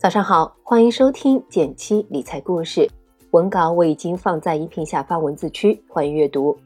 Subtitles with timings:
[0.00, 2.90] 早上好，欢迎收听减七理财故事。
[3.32, 6.56] 文稿我已经放在音频下方文字区，欢迎阅读。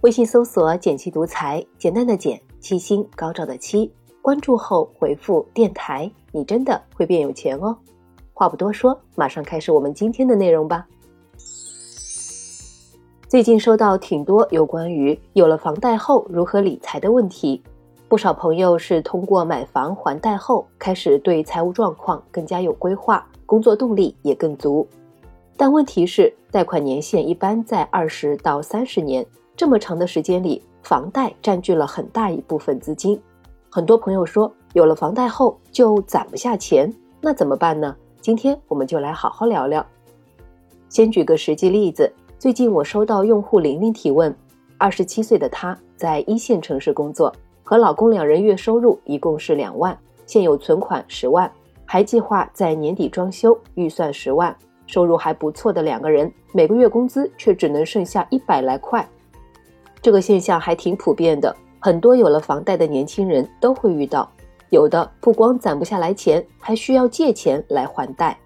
[0.00, 3.88] 微信搜索“减七独裁，简单的简，七星高照的七。
[4.20, 7.78] 关注后回复“电台”，你真的会变有钱哦。
[8.34, 10.84] 话不多说，马上开始我们今天的内容吧。
[13.28, 17.62] 最近收到挺多有关于有了房贷后如何理财的问题。
[18.08, 24.86] 不少朋友是通过买房还贷后，开始对财务状况更加有规划，工作动力也更足。
[25.56, 33.20] 但问题是，贷款年限一般在二十到三十年，这么长的时间里，房贷占据了很大一部分资金。
[33.68, 36.88] 很多朋友说，有了房贷后就攒不下钱，
[37.20, 37.96] 那怎么办呢？
[38.20, 39.84] 今天我们就来好好聊聊。
[40.88, 44.32] 先举个实际例子，最近我收到用户玲玲提问，
[44.78, 47.34] 二十七岁的她在一线城市工作。
[47.68, 51.50] 和老公两人月收入一共是两万，现有存款十万，
[51.84, 59.04] 还计划在年底装修，预算十万，收入还不错的两个人，每个月工资却只能剩下一百来块。
[60.00, 64.30] 这个现象还挺普遍的，很多有了房贷的年轻人都会遇到，
[64.70, 68.38] 有的不光攒不下来钱，还需要借钱来还贷。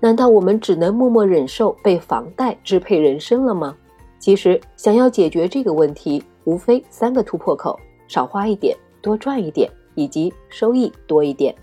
[0.00, 3.76] 难道我们只能默默忍受被房贷支配人生了吗？
[4.18, 7.78] 其实，想要解决这个问题，无非三个突破口。
[8.12, 11.54] 少花一点，多赚一点，以及收益多一点。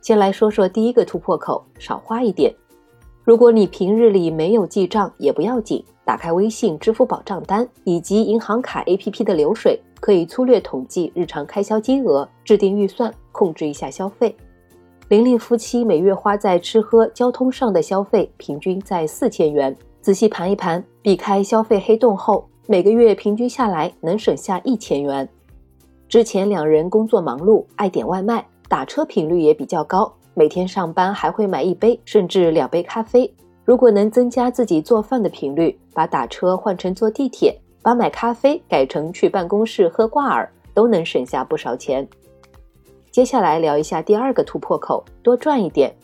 [0.00, 2.52] 先来说说第一个突破口：少花一点。
[3.22, 14.34] 如果你平日里没有记账也不要紧，打开微信、支付宝账单以及银行卡 APP 的流水，可以粗略统计日常开销金额，制定预算，控制一下消费。
[15.06, 25.28] 玲玲夫妻每月花在吃喝交通上的消费平均在四千元，仔细盘一盘，避开消费黑洞后，每个月平均下来能省下一千元。
[26.08, 33.30] 之前两人工作忙碌，爱点外卖，打车频率也比较高，每天上班还会买一杯甚至两杯咖啡。
[33.62, 42.08] 如果能增加自己做饭的频率，把打车换成坐地铁，把买咖啡改成去办公室喝挂耳，都能省下不少钱。
[43.10, 45.94] 接下来聊一下第二个突破口，多赚一点。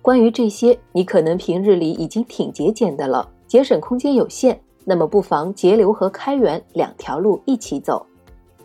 [0.00, 8.06] 关于这些，你可能平日里已经挺节俭的了，节省空间有限，那么不妨节流和开源两条路一起走。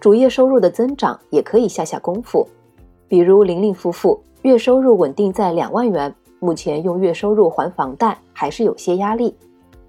[0.04, 2.46] 主业收入的增长也可以下下功夫，
[3.08, 9.34] 比如玲玲夫妇月收入稳定在两万元，目前用月收入还房贷还是有些压力，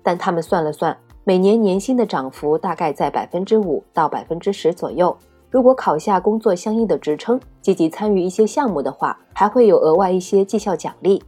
[0.04, 5.16] 但他们算了算，每年年薪的涨幅大概在百分之五到百分之十左右。
[5.50, 11.20] 如果考下工作相应的职称，积极参与一些项目的话，还会有额外一些绩效奖励，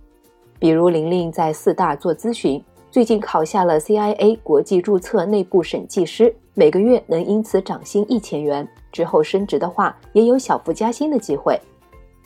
[0.60, 2.62] 比如玲玲在四大做咨询。
[2.96, 8.66] 最近考下了 CIA 国际注册内部审计师，每个月能因此涨薪一千元。
[8.90, 11.60] 之后升职的话，也有小幅加薪的机会。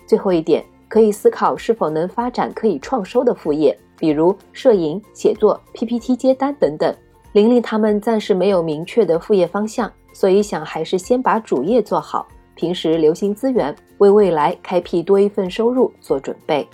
[0.06, 6.94] 最后一点，可以思考是否能发展可以创收的副业，比如摄影、写作、PPT 接单等等。
[7.32, 16.64] 玲玲他们暂时没有明确的副业方向，所以想还是先把主业做好，平时留心资源，为未来开辟多一份收入做准备。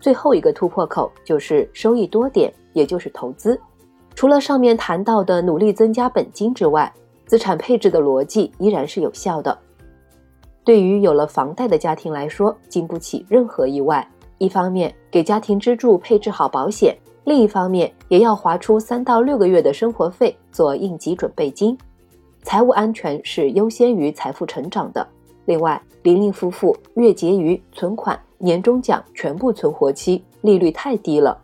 [0.00, 2.50] 最后一个突破口就是收益多点。
[2.74, 3.58] 也就是投资，
[4.14, 6.92] 除了上面谈到的努力增加本金之外，
[7.24, 9.56] 资产配置的逻辑依然是有效的。
[10.62, 14.06] 对于有了房贷的家庭来说，经不起任何意外。
[14.38, 21.76] 一方面给家庭支柱配置好保险，另一方面也要划出三到六个月的生活费做应急准备金。
[22.42, 25.06] 财务安全是优先于财富成长的。
[25.46, 31.38] 另外，玲玲夫妇月结余、存款、年终奖全部存活期，利率太低了。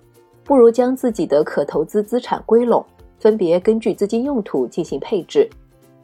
[0.45, 2.85] 不如将自己的可投资资产归拢，
[3.19, 5.49] 分别根据资金用途进行配置。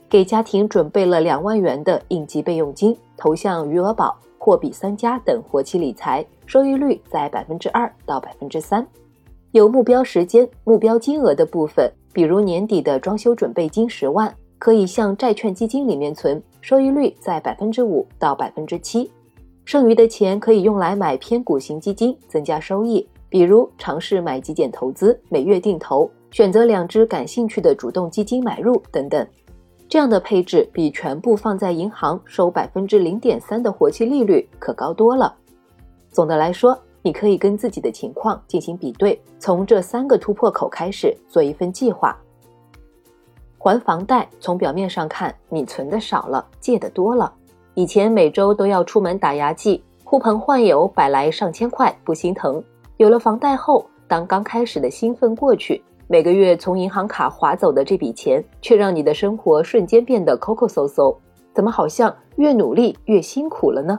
[0.09, 8.87] 给家庭准备了两万元的应急备用金，投向余额宝、货比三家等活期理财，收益率在百分之二到百分之三。
[9.51, 19.11] 有目标时间、目标金额的部分，比如年底的装修准备金十万，可以向债券基金里面存，收益率在百分之五到百分之七。
[19.65, 23.05] 剩余的钱可以用来买偏股型基金，增加收益。
[23.29, 29.27] 比如尝试买极简投资，每月定投，选择两只感兴趣的主动基金买入等等，
[29.89, 35.35] 这样的配置比全部放在银行收百分之零点三的活期利率可高多了。
[36.11, 42.17] 总的来说，你可以跟自己的情况进行比对，从这三个突破口开始做一份计划。
[43.59, 47.33] 还房贷，从表面上看，你存的少了，借的多了。
[47.75, 52.63] 以前每周都要出门打牙祭，呼朋唤友摆来上千块，不心疼。
[52.99, 61.15] 有了房贷后，当刚开始的兴奋过去，每个月从银行卡划走的这笔钱，却让你的生活瞬间变得抠抠搜搜。
[61.53, 63.99] 怎么好像越努力越辛苦了呢？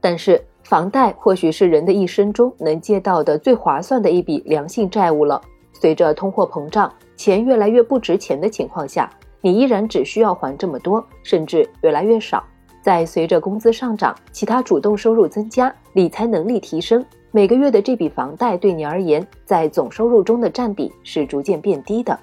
[0.00, 5.40] 但是房贷或许是人的一生中能借到的最划算的一笔良性债务了。
[5.72, 9.08] 随着通货膨胀，钱越来越不值钱的情况下，
[9.40, 12.42] 你依然只需要还这么多，甚至越来越少。
[12.82, 22.18] 在随着工资上涨，其他主动收入增加，理财能力提升，每个月的这笔房贷对你而言，在总收入中的占比是逐渐变低的。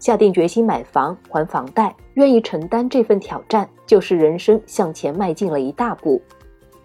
[0.00, 6.20] 下定决心买房还房贷，愿意承担这份挑战，就是人生向前迈进了一大步。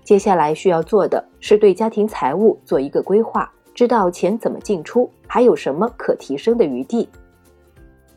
[0.03, 7.09] 接下来需要做的是对家庭财务做一个规划，知道钱怎么进出，还有什么可提升的余地。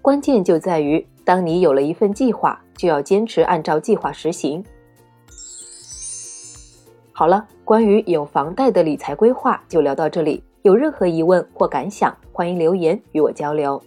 [0.01, 4.65] 关键就在于，当你有了一份计划，就要坚持按照计划实行。
[7.23, 10.43] 好了，关于有房贷的理财规划就聊到这里。
[10.63, 13.81] 有任何疑问或感想，欢迎留言与我交流。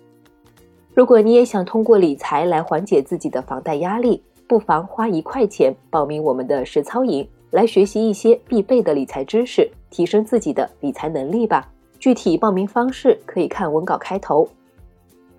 [0.94, 11.70] 如果你也想通过理财来缓解自己的房贷压力，不妨花一块钱报名我们的实操营，来学习一些必备的理财知识，提升自己的理财能力吧。
[12.00, 14.48] 具体报名方式可以看文稿开头。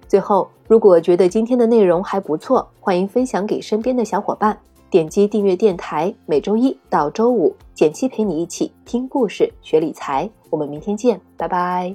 [0.06, 4.58] 最后，如果觉得今天的内容还不错，欢迎分享给身边的小伙伴。
[4.96, 10.26] 点击订阅电台，每周一到周五，简七陪你一起听故事、学理财。
[10.48, 11.94] 我们明天见，拜拜。